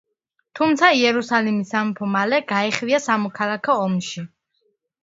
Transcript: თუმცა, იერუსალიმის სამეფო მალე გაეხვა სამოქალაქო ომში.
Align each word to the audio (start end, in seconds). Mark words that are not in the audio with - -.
თუმცა, 0.59 0.87
იერუსალიმის 1.01 1.75
სამეფო 1.75 2.09
მალე 2.17 2.41
გაეხვა 2.53 3.05
სამოქალაქო 3.07 3.79
ომში. 3.87 4.31